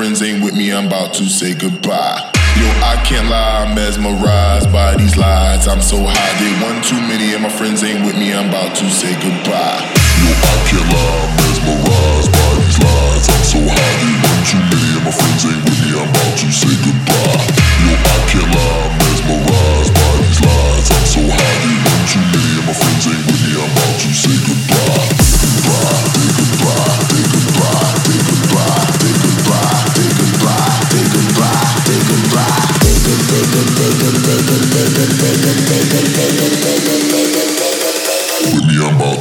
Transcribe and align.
friends 0.00 0.22
ain't 0.22 0.42
with 0.42 0.56
me, 0.56 0.72
I'm 0.72 0.86
about 0.86 1.12
to 1.20 1.28
say 1.28 1.52
goodbye. 1.52 2.16
Yo, 2.56 2.64
I 2.80 2.96
can't 3.04 3.28
lie, 3.28 3.68
I'm 3.68 3.76
mesmerized 3.76 4.72
by 4.72 4.96
these 4.96 5.12
lies. 5.20 5.68
I'm 5.68 5.84
so 5.84 6.00
high, 6.00 6.32
they 6.40 6.48
one 6.64 6.80
too 6.80 6.96
many, 7.04 7.36
and 7.36 7.44
my 7.44 7.52
friends 7.52 7.84
ain't 7.84 8.00
with 8.08 8.16
me, 8.16 8.32
I'm 8.32 8.48
about 8.48 8.72
to 8.80 8.88
say 8.88 9.12
goodbye. 9.20 9.76
Yo, 10.24 10.32
I 10.32 10.56
can't 10.72 10.88
lie, 10.88 11.20
I'm 11.20 11.32
mesmerized 11.36 12.32
by 12.32 12.48
these 12.64 12.80
lies. 12.80 13.28
I'm 13.28 13.44
so 13.44 13.60
high, 13.60 13.96
they 14.00 14.16
one 14.24 14.42
too 14.48 14.62
many, 14.72 14.88
and 14.96 15.04
my 15.04 15.12
friends 15.12 15.44
ain't 15.44 15.60
with 15.68 15.78
me, 15.84 15.92
I'm 15.92 16.08
about 16.08 16.32
to 16.32 16.48
say 16.48 16.74
goodbye. 16.80 17.44
Yo, 17.84 17.92
I 17.92 18.16
can't 18.24 18.48
lie, 18.56 18.80
I'm 18.80 18.96
mesmerized 19.04 19.92
by 20.00 20.12
these 20.16 20.40
lies. 20.40 20.88
I'm 20.96 21.06
so 21.12 21.22
high, 21.28 21.56
they 21.60 21.76
one 21.76 22.04
too 22.08 22.24
many, 22.24 22.56
and 22.56 22.64
my 22.64 22.72
friends 22.72 23.04
ain't 23.04 23.20
with 23.20 23.28
me. 23.28 23.29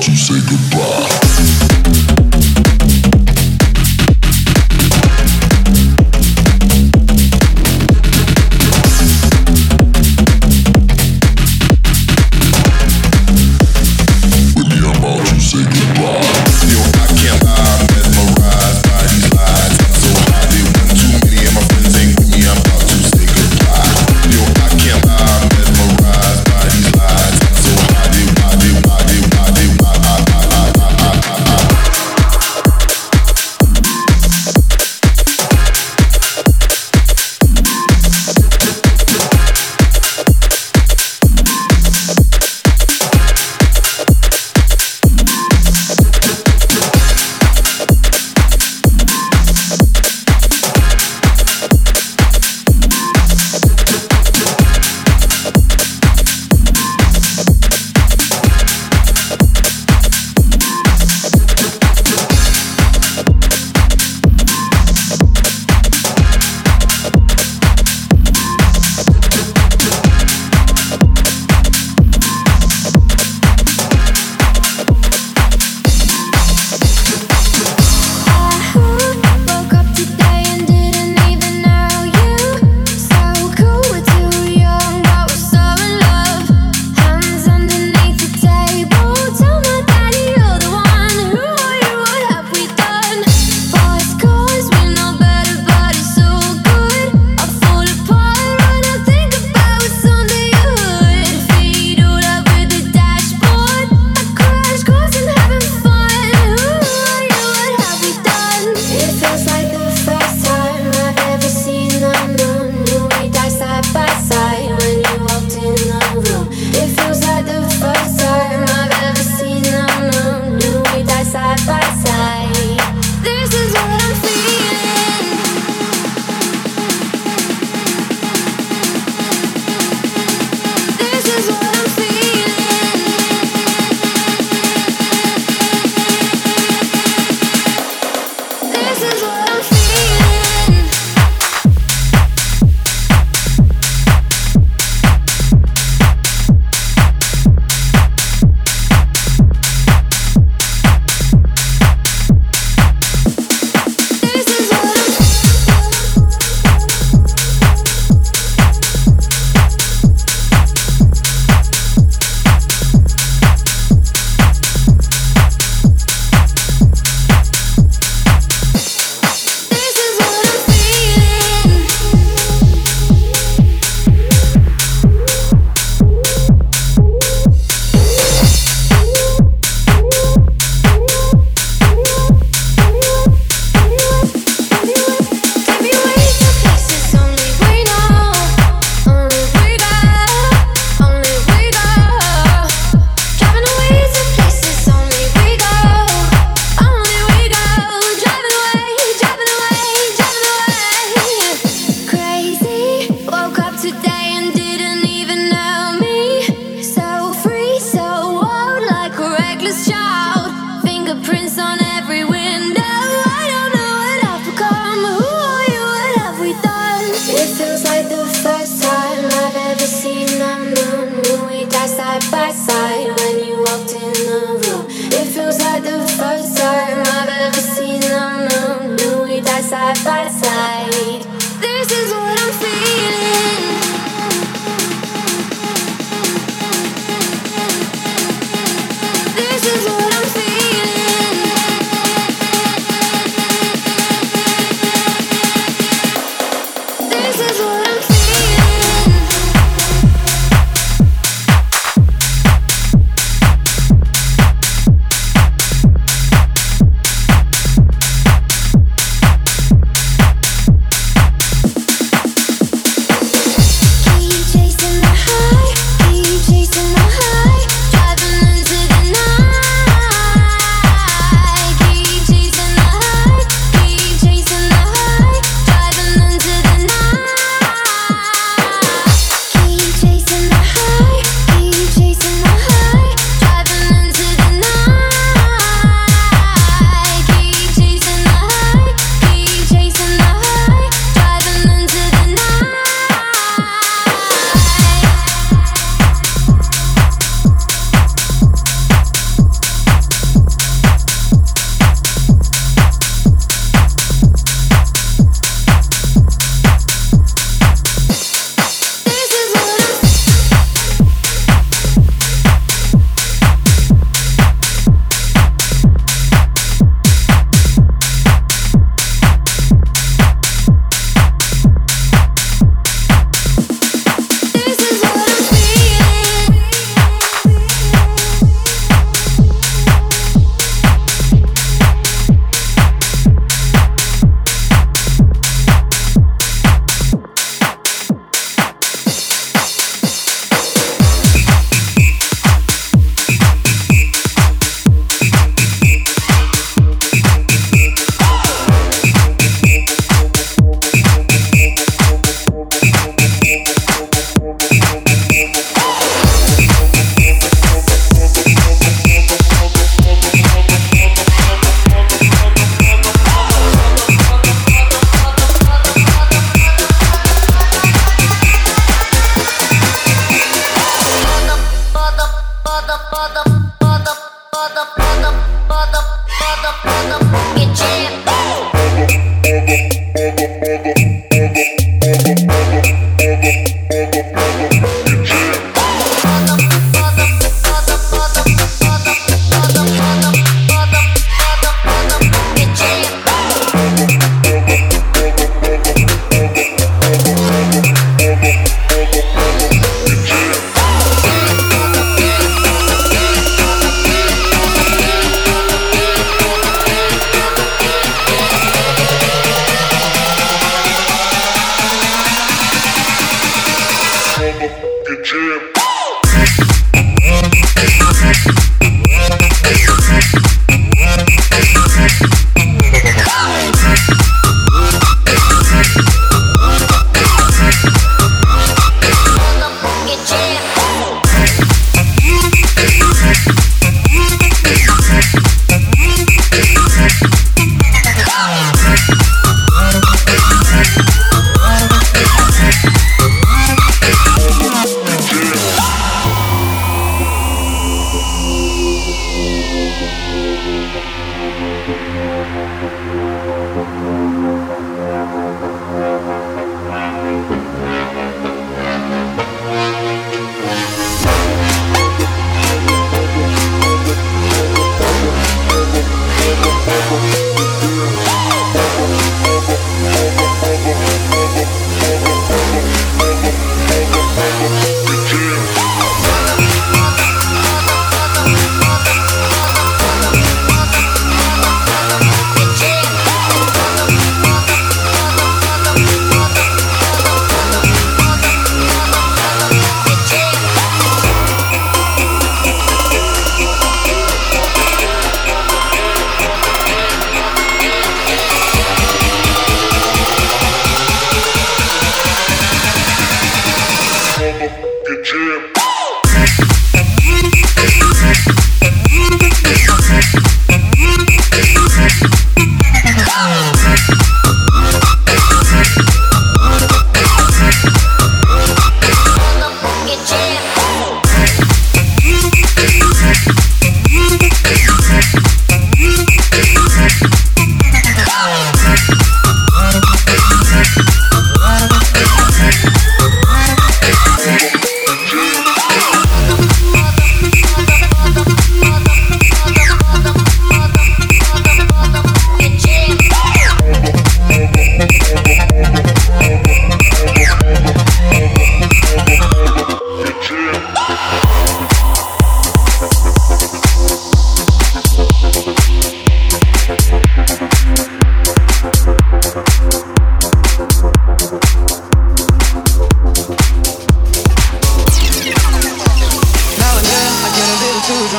to 0.02 0.16
say 0.16 0.40
goodbye. 0.40 0.59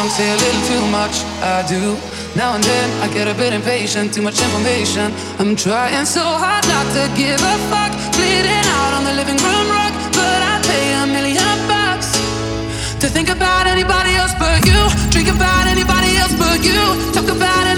Little 0.08 0.64
too 0.64 0.86
much, 0.88 1.24
I 1.42 1.64
do. 1.68 1.96
Now 2.34 2.54
and 2.54 2.64
then 2.64 2.88
I 3.02 3.12
get 3.12 3.28
a 3.28 3.34
bit 3.34 3.52
impatient, 3.52 4.14
too 4.14 4.22
much 4.22 4.40
information. 4.40 5.12
I'm 5.38 5.56
trying 5.56 6.06
so 6.06 6.22
hard 6.24 6.64
not 6.68 6.86
to 6.96 7.04
give 7.16 7.40
a 7.40 7.56
fuck. 7.68 7.92
Bleeding 8.16 8.64
out 8.80 8.92
on 8.96 9.04
the 9.04 9.12
living 9.12 9.36
room 9.36 9.66
rug, 9.68 9.92
but 10.16 10.40
I'd 10.40 10.62
pay 10.64 10.94
a 10.94 11.06
million 11.06 11.56
bucks 11.68 12.16
to 13.00 13.08
think 13.08 13.28
about 13.28 13.66
anybody 13.66 14.14
else 14.14 14.32
but 14.38 14.64
you. 14.64 14.80
Drink 15.10 15.28
about 15.28 15.66
anybody 15.66 16.16
else 16.16 16.32
but 16.38 16.64
you. 16.64 16.80
Talk 17.12 17.28
about 17.28 17.69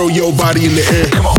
throw 0.00 0.08
your 0.08 0.32
body 0.32 0.64
in 0.64 0.74
the 0.74 1.20
air. 1.22 1.29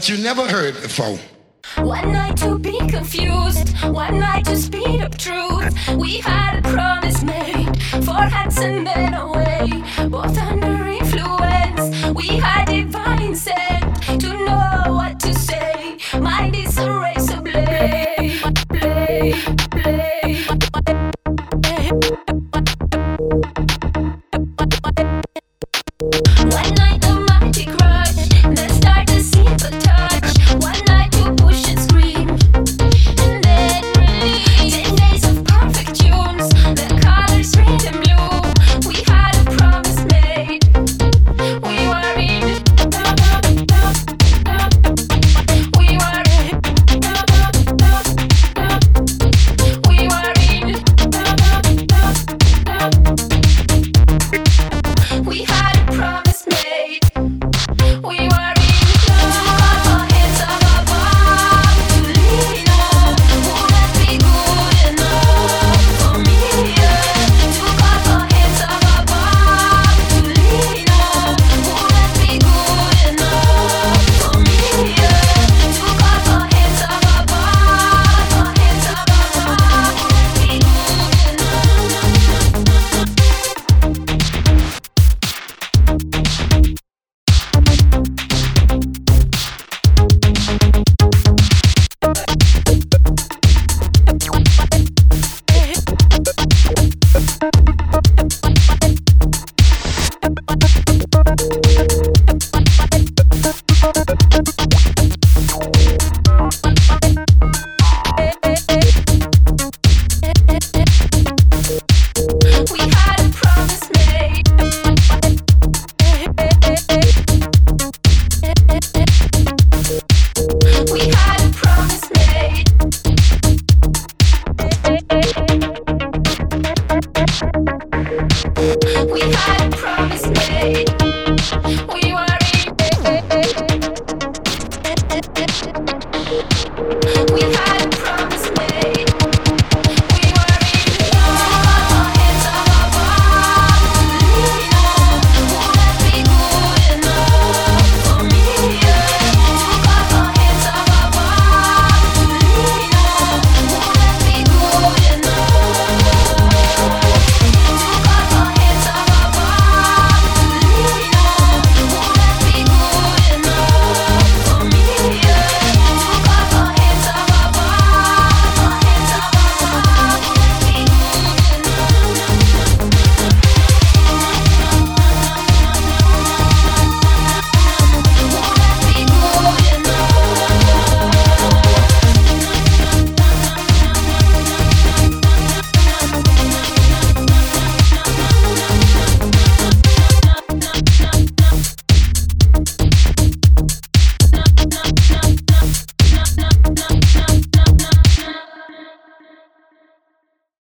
That 0.00 0.08
you 0.08 0.16
never 0.24 0.48
heard 0.48 0.72
before. 0.80 1.18
One 1.84 2.10
night 2.12 2.38
to 2.38 2.58
be 2.58 2.78
confused, 2.88 3.68
one 3.84 4.18
night 4.18 4.46
to 4.46 4.56
speed 4.56 4.79